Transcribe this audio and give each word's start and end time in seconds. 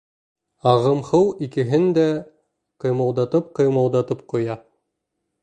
Ағым 0.69 1.03
һыу 1.09 1.27
икеһен 1.47 1.85
дә 1.97 2.05
ҡыймылдатып-ҡыймылдатып 2.85 4.27
ҡуя. 4.35 4.59